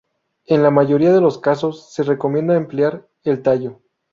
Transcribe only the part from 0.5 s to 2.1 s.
la mayoría de los casos se